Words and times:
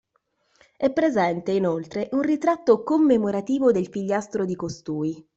È 0.77 0.91
presente, 0.91 1.51
inoltre, 1.51 2.09
un 2.13 2.21
ritratto 2.23 2.81
commemorativo 2.81 3.71
del 3.71 3.87
figliastro 3.87 4.45
di 4.45 4.55
costui. 4.55 5.29